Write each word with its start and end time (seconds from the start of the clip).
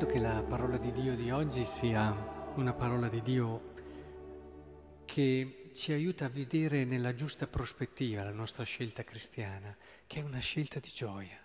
credo 0.00 0.14
che 0.14 0.18
la 0.18 0.42
parola 0.42 0.78
di 0.78 0.92
Dio 0.92 1.14
di 1.14 1.30
oggi 1.30 1.66
sia 1.66 2.10
una 2.54 2.72
parola 2.72 3.08
di 3.08 3.20
Dio 3.20 3.74
che 5.04 5.70
ci 5.74 5.92
aiuta 5.92 6.24
a 6.24 6.30
vedere 6.30 6.86
nella 6.86 7.14
giusta 7.14 7.46
prospettiva 7.46 8.22
la 8.22 8.30
nostra 8.30 8.64
scelta 8.64 9.04
cristiana, 9.04 9.76
che 10.06 10.20
è 10.20 10.22
una 10.22 10.38
scelta 10.38 10.80
di 10.80 10.88
gioia. 10.88 11.38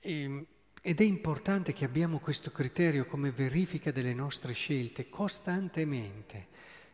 E, 0.00 0.46
ed 0.82 1.00
è 1.00 1.04
importante 1.04 1.72
che 1.72 1.84
abbiamo 1.84 2.18
questo 2.18 2.50
criterio 2.50 3.06
come 3.06 3.30
verifica 3.30 3.92
delle 3.92 4.14
nostre 4.14 4.52
scelte 4.52 5.08
costantemente. 5.08 6.48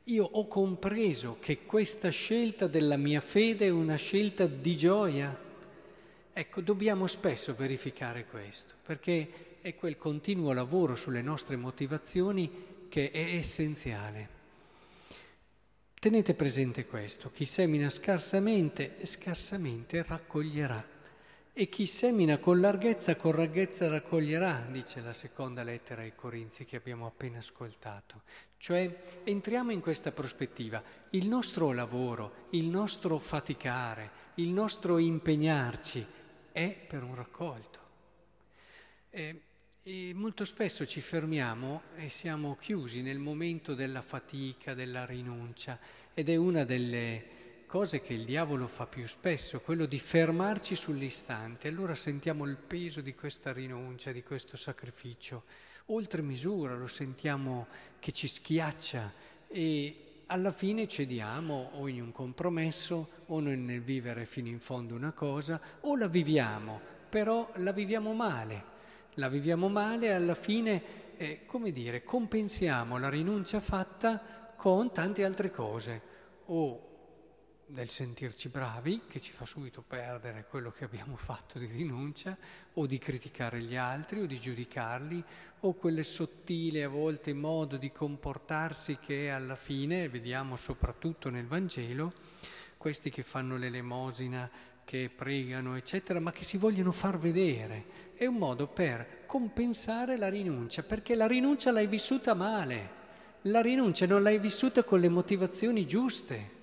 Io 0.04 0.24
ho 0.24 0.46
compreso 0.48 1.38
che 1.40 1.64
questa 1.64 2.10
scelta 2.10 2.66
della 2.66 2.98
mia 2.98 3.20
fede 3.20 3.66
è 3.66 3.70
una 3.70 3.96
scelta 3.96 4.46
di 4.46 4.76
gioia. 4.76 5.45
Ecco, 6.38 6.60
dobbiamo 6.60 7.06
spesso 7.06 7.54
verificare 7.54 8.26
questo, 8.26 8.74
perché 8.84 9.56
è 9.62 9.74
quel 9.74 9.96
continuo 9.96 10.52
lavoro 10.52 10.94
sulle 10.94 11.22
nostre 11.22 11.56
motivazioni 11.56 12.86
che 12.90 13.10
è 13.10 13.36
essenziale. 13.36 14.28
Tenete 15.98 16.34
presente 16.34 16.84
questo, 16.84 17.30
chi 17.32 17.46
semina 17.46 17.88
scarsamente, 17.88 18.96
scarsamente 19.04 20.04
raccoglierà 20.06 20.86
e 21.54 21.70
chi 21.70 21.86
semina 21.86 22.36
con 22.36 22.60
larghezza, 22.60 23.16
con 23.16 23.34
larghezza 23.34 23.88
raccoglierà, 23.88 24.66
dice 24.70 25.00
la 25.00 25.14
seconda 25.14 25.62
lettera 25.62 26.02
ai 26.02 26.14
Corinzi 26.14 26.66
che 26.66 26.76
abbiamo 26.76 27.06
appena 27.06 27.38
ascoltato. 27.38 28.24
Cioè 28.58 29.22
entriamo 29.24 29.72
in 29.72 29.80
questa 29.80 30.12
prospettiva, 30.12 30.82
il 31.12 31.28
nostro 31.28 31.72
lavoro, 31.72 32.48
il 32.50 32.66
nostro 32.66 33.18
faticare, 33.18 34.10
il 34.34 34.50
nostro 34.50 34.98
impegnarci 34.98 36.24
è 36.56 36.70
per 36.70 37.02
un 37.02 37.14
raccolto. 37.14 37.80
E, 39.10 39.42
e 39.82 40.12
molto 40.14 40.46
spesso 40.46 40.86
ci 40.86 41.02
fermiamo 41.02 41.82
e 41.96 42.08
siamo 42.08 42.56
chiusi 42.56 43.02
nel 43.02 43.18
momento 43.18 43.74
della 43.74 44.00
fatica, 44.00 44.72
della 44.72 45.04
rinuncia 45.04 45.78
ed 46.14 46.30
è 46.30 46.36
una 46.36 46.64
delle 46.64 47.64
cose 47.66 48.00
che 48.00 48.14
il 48.14 48.24
diavolo 48.24 48.66
fa 48.68 48.86
più 48.86 49.06
spesso, 49.06 49.60
quello 49.60 49.84
di 49.84 49.98
fermarci 49.98 50.74
sull'istante. 50.74 51.68
Allora 51.68 51.94
sentiamo 51.94 52.46
il 52.46 52.56
peso 52.56 53.02
di 53.02 53.14
questa 53.14 53.52
rinuncia, 53.52 54.10
di 54.12 54.22
questo 54.22 54.56
sacrificio. 54.56 55.44
Oltre 55.86 56.22
misura 56.22 56.74
lo 56.74 56.86
sentiamo 56.86 57.66
che 57.98 58.12
ci 58.12 58.28
schiaccia 58.28 59.12
e 59.46 60.05
alla 60.26 60.50
fine 60.50 60.88
cediamo 60.88 61.70
o 61.74 61.88
in 61.88 62.02
un 62.02 62.12
compromesso 62.12 63.08
o 63.26 63.38
nel 63.40 63.82
vivere 63.82 64.24
fino 64.26 64.48
in 64.48 64.58
fondo 64.58 64.94
una 64.94 65.12
cosa 65.12 65.60
o 65.82 65.96
la 65.96 66.08
viviamo, 66.08 66.80
però 67.08 67.50
la 67.56 67.72
viviamo 67.72 68.12
male. 68.12 68.74
La 69.14 69.28
viviamo 69.28 69.68
male 69.68 70.06
e 70.06 70.12
alla 70.12 70.34
fine, 70.34 70.82
eh, 71.16 71.46
come 71.46 71.72
dire, 71.72 72.04
compensiamo 72.04 72.98
la 72.98 73.08
rinuncia 73.08 73.60
fatta 73.60 74.54
con 74.56 74.92
tante 74.92 75.24
altre 75.24 75.50
cose, 75.50 76.02
o 76.46 76.95
del 77.68 77.90
sentirci 77.90 78.48
bravi, 78.48 79.02
che 79.08 79.20
ci 79.20 79.32
fa 79.32 79.44
subito 79.44 79.82
perdere 79.82 80.46
quello 80.48 80.70
che 80.70 80.84
abbiamo 80.84 81.16
fatto 81.18 81.58
di 81.58 81.66
rinuncia, 81.66 82.36
o 82.74 82.86
di 82.86 82.98
criticare 82.98 83.60
gli 83.60 83.76
altri, 83.76 84.20
o 84.20 84.26
di 84.26 84.38
giudicarli, 84.38 85.22
o 85.60 85.74
quelle 85.74 86.04
sottile 86.04 86.84
a 86.84 86.88
volte 86.88 87.32
modo 87.32 87.76
di 87.76 87.90
comportarsi 87.90 88.98
che 88.98 89.30
alla 89.30 89.56
fine, 89.56 90.08
vediamo 90.08 90.56
soprattutto 90.56 91.28
nel 91.28 91.46
Vangelo, 91.46 92.12
questi 92.76 93.10
che 93.10 93.22
fanno 93.22 93.56
l'elemosina, 93.56 94.48
che 94.84 95.10
pregano, 95.14 95.74
eccetera, 95.74 96.20
ma 96.20 96.30
che 96.30 96.44
si 96.44 96.58
vogliono 96.58 96.92
far 96.92 97.18
vedere. 97.18 98.12
È 98.14 98.26
un 98.26 98.36
modo 98.36 98.68
per 98.68 99.24
compensare 99.26 100.16
la 100.16 100.28
rinuncia, 100.28 100.84
perché 100.84 101.16
la 101.16 101.26
rinuncia 101.26 101.72
l'hai 101.72 101.88
vissuta 101.88 102.34
male, 102.34 102.90
la 103.42 103.60
rinuncia 103.60 104.06
non 104.06 104.22
l'hai 104.22 104.38
vissuta 104.38 104.84
con 104.84 105.00
le 105.00 105.08
motivazioni 105.08 105.84
giuste, 105.86 106.55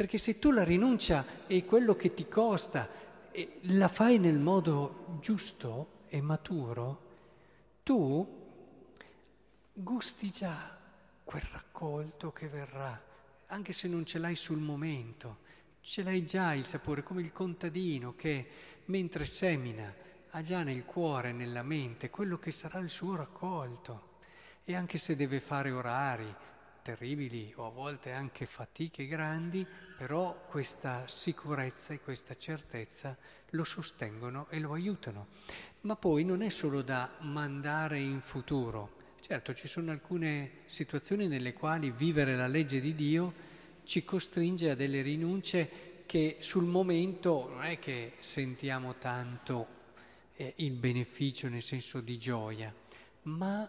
perché 0.00 0.16
se 0.16 0.38
tu 0.38 0.50
la 0.50 0.64
rinuncia 0.64 1.22
è 1.46 1.62
quello 1.66 1.94
che 1.94 2.14
ti 2.14 2.26
costa 2.26 2.88
e 3.30 3.58
la 3.64 3.86
fai 3.86 4.18
nel 4.18 4.38
modo 4.38 5.18
giusto 5.20 6.04
e 6.08 6.22
maturo, 6.22 7.02
tu 7.82 8.26
gusti 9.74 10.30
già 10.30 10.74
quel 11.22 11.42
raccolto 11.52 12.32
che 12.32 12.48
verrà, 12.48 12.98
anche 13.48 13.74
se 13.74 13.88
non 13.88 14.06
ce 14.06 14.18
l'hai 14.18 14.36
sul 14.36 14.60
momento 14.60 15.48
Ce 15.82 16.02
l'hai 16.02 16.24
già 16.24 16.54
il 16.54 16.64
sapore, 16.64 17.02
come 17.02 17.20
il 17.20 17.32
contadino 17.32 18.14
che 18.16 18.48
mentre 18.86 19.26
semina 19.26 19.92
ha 20.30 20.40
già 20.40 20.62
nel 20.62 20.86
cuore, 20.86 21.32
nella 21.32 21.62
mente, 21.62 22.08
quello 22.08 22.38
che 22.38 22.52
sarà 22.52 22.78
il 22.78 22.88
suo 22.88 23.16
raccolto. 23.16 24.18
E 24.64 24.74
anche 24.74 24.96
se 24.96 25.14
deve 25.14 25.40
fare 25.40 25.70
orari 25.70 26.34
terribili 26.82 27.52
o 27.56 27.66
a 27.66 27.70
volte 27.70 28.12
anche 28.12 28.46
fatiche 28.46 29.06
grandi, 29.06 29.66
però 29.96 30.46
questa 30.48 31.06
sicurezza 31.06 31.92
e 31.92 32.00
questa 32.00 32.34
certezza 32.34 33.16
lo 33.50 33.64
sostengono 33.64 34.46
e 34.50 34.58
lo 34.58 34.72
aiutano. 34.72 35.28
Ma 35.82 35.96
poi 35.96 36.24
non 36.24 36.42
è 36.42 36.50
solo 36.50 36.82
da 36.82 37.10
mandare 37.20 37.98
in 37.98 38.20
futuro. 38.20 38.98
Certo, 39.20 39.54
ci 39.54 39.68
sono 39.68 39.90
alcune 39.90 40.62
situazioni 40.66 41.28
nelle 41.28 41.52
quali 41.52 41.90
vivere 41.90 42.36
la 42.36 42.46
legge 42.46 42.80
di 42.80 42.94
Dio 42.94 43.48
ci 43.84 44.04
costringe 44.04 44.70
a 44.70 44.74
delle 44.74 45.02
rinunce 45.02 45.88
che 46.06 46.36
sul 46.40 46.64
momento 46.64 47.48
non 47.48 47.64
è 47.64 47.78
che 47.78 48.14
sentiamo 48.20 48.96
tanto 48.96 49.66
eh, 50.36 50.54
il 50.56 50.72
beneficio 50.72 51.48
nel 51.48 51.62
senso 51.62 52.00
di 52.00 52.18
gioia, 52.18 52.74
ma, 53.22 53.68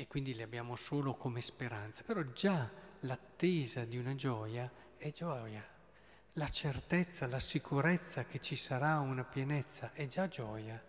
e 0.00 0.06
quindi 0.06 0.34
le 0.34 0.44
abbiamo 0.44 0.76
solo 0.76 1.12
come 1.12 1.42
speranza, 1.42 2.04
però 2.06 2.22
già 2.32 2.70
l'attesa 3.00 3.84
di 3.84 3.98
una 3.98 4.14
gioia 4.14 4.70
è 4.96 5.10
gioia, 5.10 5.62
la 6.34 6.48
certezza, 6.48 7.26
la 7.26 7.38
sicurezza 7.38 8.24
che 8.24 8.40
ci 8.40 8.56
sarà 8.56 8.98
una 9.00 9.24
pienezza 9.24 9.92
è 9.92 10.06
già 10.06 10.26
gioia. 10.26 10.82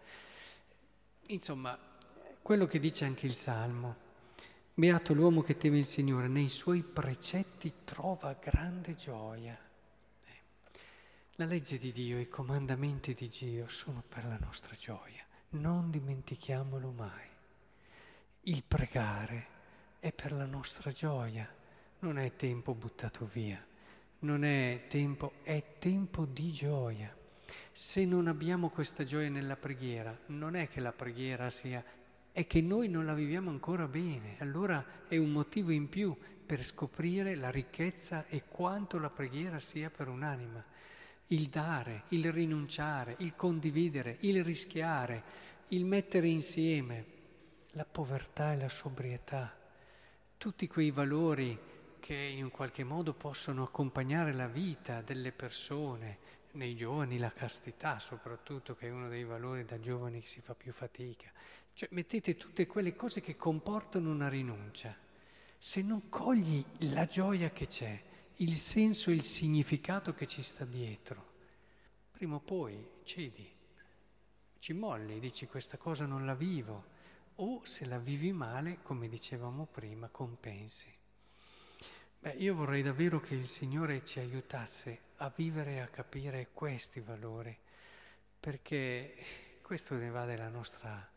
Insomma, 1.27 1.77
quello 2.41 2.65
che 2.65 2.79
dice 2.79 3.03
anche 3.03 3.25
il 3.25 3.33
Salmo. 3.33 4.09
Beato 4.73 5.13
l'uomo 5.13 5.41
che 5.41 5.57
teme 5.57 5.79
il 5.79 5.85
Signore, 5.85 6.29
nei 6.29 6.47
suoi 6.47 6.81
precetti 6.81 7.83
trova 7.83 8.33
grande 8.41 8.95
gioia. 8.95 9.59
Eh. 10.25 10.39
La 11.35 11.45
legge 11.45 11.77
di 11.77 11.91
Dio, 11.91 12.17
i 12.17 12.29
comandamenti 12.29 13.13
di 13.13 13.27
Dio 13.27 13.67
sono 13.67 14.01
per 14.07 14.23
la 14.23 14.37
nostra 14.39 14.73
gioia, 14.73 15.25
non 15.49 15.91
dimentichiamolo 15.91 16.91
mai. 16.91 17.30
Il 18.45 18.63
pregare 18.67 19.45
è 19.99 20.11
per 20.11 20.31
la 20.31 20.47
nostra 20.47 20.89
gioia, 20.89 21.47
non 21.99 22.17
è 22.17 22.35
tempo 22.35 22.73
buttato 22.73 23.23
via, 23.31 23.63
non 24.21 24.43
è 24.43 24.85
tempo, 24.87 25.33
è 25.43 25.77
tempo 25.77 26.25
di 26.25 26.51
gioia. 26.51 27.15
Se 27.71 28.03
non 28.03 28.25
abbiamo 28.25 28.69
questa 28.69 29.03
gioia 29.03 29.29
nella 29.29 29.57
preghiera, 29.57 30.17
non 30.27 30.55
è 30.55 30.69
che 30.69 30.79
la 30.79 30.91
preghiera 30.91 31.51
sia 31.51 31.83
è 32.31 32.47
che 32.47 32.61
noi 32.61 32.87
non 32.89 33.05
la 33.05 33.13
viviamo 33.13 33.51
ancora 33.51 33.87
bene, 33.87 34.37
allora 34.39 35.05
è 35.07 35.17
un 35.17 35.29
motivo 35.29 35.69
in 35.69 35.87
più 35.87 36.17
per 36.43 36.65
scoprire 36.65 37.35
la 37.35 37.51
ricchezza 37.51 38.25
e 38.25 38.45
quanto 38.47 38.97
la 38.97 39.11
preghiera 39.11 39.59
sia 39.59 39.91
per 39.91 40.07
un'anima. 40.07 40.65
Il 41.27 41.47
dare, 41.49 42.05
il 42.07 42.31
rinunciare, 42.31 43.17
il 43.19 43.35
condividere, 43.35 44.17
il 44.21 44.43
rischiare, 44.43 45.23
il 45.67 45.85
mettere 45.85 46.25
insieme 46.25 47.19
la 47.71 47.85
povertà 47.85 48.53
e 48.53 48.57
la 48.57 48.69
sobrietà, 48.69 49.55
tutti 50.37 50.67
quei 50.67 50.91
valori 50.91 51.57
che 51.99 52.15
in 52.15 52.43
un 52.43 52.51
qualche 52.51 52.83
modo 52.83 53.13
possono 53.13 53.63
accompagnare 53.63 54.33
la 54.33 54.47
vita 54.47 55.01
delle 55.01 55.31
persone, 55.31 56.39
nei 56.53 56.75
giovani 56.75 57.17
la 57.17 57.31
castità 57.31 57.99
soprattutto, 57.99 58.75
che 58.75 58.87
è 58.87 58.91
uno 58.91 59.07
dei 59.07 59.23
valori 59.23 59.63
da 59.63 59.79
giovani 59.79 60.19
che 60.19 60.27
si 60.27 60.41
fa 60.41 60.53
più 60.53 60.73
fatica. 60.73 61.31
Cioè 61.73 61.87
mettete 61.91 62.35
tutte 62.35 62.67
quelle 62.67 62.95
cose 62.95 63.21
che 63.21 63.37
comportano 63.37 64.11
una 64.11 64.27
rinuncia. 64.27 64.93
Se 65.57 65.81
non 65.81 66.09
cogli 66.09 66.63
la 66.91 67.05
gioia 67.05 67.51
che 67.51 67.67
c'è, 67.67 68.01
il 68.37 68.57
senso 68.57 69.11
e 69.11 69.13
il 69.13 69.23
significato 69.23 70.13
che 70.13 70.25
ci 70.25 70.41
sta 70.41 70.65
dietro, 70.65 71.29
prima 72.11 72.35
o 72.35 72.39
poi 72.39 72.85
cedi, 73.03 73.47
ci 74.59 74.73
molli, 74.73 75.19
dici 75.19 75.47
questa 75.47 75.77
cosa 75.77 76.05
non 76.05 76.25
la 76.25 76.35
vivo, 76.35 76.99
o 77.35 77.65
se 77.65 77.85
la 77.85 77.97
vivi 77.97 78.31
male, 78.31 78.79
come 78.81 79.07
dicevamo 79.07 79.65
prima, 79.65 80.07
compensi. 80.09 80.93
Beh, 82.19 82.33
io 82.33 82.53
vorrei 82.53 82.83
davvero 82.83 83.19
che 83.19 83.33
il 83.33 83.47
Signore 83.47 84.05
ci 84.05 84.19
aiutasse 84.19 84.99
a 85.17 85.31
vivere 85.35 85.73
e 85.73 85.79
a 85.79 85.87
capire 85.87 86.49
questi 86.53 86.99
valori, 86.99 87.57
perché 88.39 89.15
questo 89.61 89.95
ne 89.95 90.09
va 90.09 90.25
della 90.25 90.49
nostra, 90.49 91.09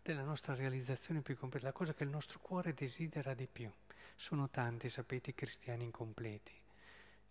della 0.00 0.22
nostra 0.22 0.54
realizzazione 0.54 1.20
più 1.20 1.36
completa, 1.36 1.66
la 1.66 1.72
cosa 1.72 1.94
che 1.94 2.04
il 2.04 2.10
nostro 2.10 2.38
cuore 2.38 2.74
desidera 2.74 3.34
di 3.34 3.48
più. 3.50 3.70
Sono 4.14 4.50
tanti, 4.50 4.88
sapete, 4.88 5.30
i 5.30 5.34
cristiani 5.34 5.84
incompleti, 5.84 6.52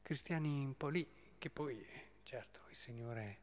cristiani 0.02 0.66
un 0.66 0.76
po' 0.76 0.90
lì, 0.90 1.08
che 1.38 1.50
poi, 1.50 1.86
certo, 2.24 2.64
il 2.70 2.76
Signore 2.76 3.40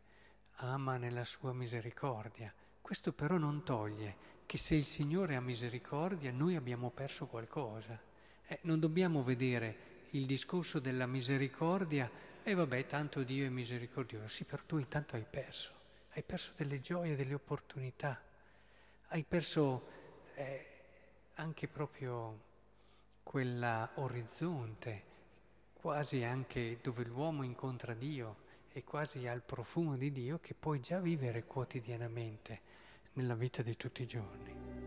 ama 0.61 0.97
nella 0.97 1.25
sua 1.25 1.53
misericordia 1.53 2.53
Questo 2.81 3.13
però 3.13 3.37
non 3.37 3.63
toglie 3.65 4.38
che 4.49 4.57
se 4.57 4.77
il 4.77 4.87
Signore 4.87 5.37
ha 5.37 5.43
misericordia 5.43 6.33
noi 6.33 6.57
abbiamo 6.57 6.89
perso 6.89 7.27
qualcosa. 7.27 8.01
Eh, 8.47 8.61
non 8.63 8.81
dobbiamo 8.81 9.23
vedere 9.23 10.07
il 10.13 10.25
discorso 10.25 10.79
della 10.79 11.05
misericordia 11.05 12.11
e 12.43 12.55
vabbè, 12.55 12.87
tanto 12.87 13.25
Dio 13.25 13.45
è 13.45 13.51
misericordioso. 13.51 14.27
Sì, 14.27 14.45
però 14.45 14.63
tu 14.65 14.79
intanto 14.79 15.17
hai 15.17 15.27
perso, 15.29 15.73
hai 16.13 16.23
perso 16.23 16.53
delle 16.57 16.81
gioie, 16.81 17.15
delle 17.15 17.35
opportunità, 17.35 18.19
hai 19.09 19.23
perso 19.23 19.87
eh, 20.35 20.67
anche 21.35 21.69
proprio 21.69 22.41
quella 23.23 23.91
orizzonte, 23.97 25.03
quasi 25.75 26.23
anche 26.23 26.79
dove 26.81 27.05
l'uomo 27.05 27.43
incontra 27.43 27.93
Dio 27.93 28.37
e 28.73 28.83
quasi 28.83 29.27
al 29.27 29.43
profumo 29.43 29.99
di 29.99 30.11
Dio 30.11 30.39
che 30.41 30.55
puoi 30.55 30.81
già 30.81 31.01
vivere 31.01 31.45
quotidianamente 31.45 32.78
nella 33.19 33.35
vita 33.35 33.63
di 33.63 33.77
tutti 33.77 34.03
i 34.03 34.07
giorni. 34.07 34.78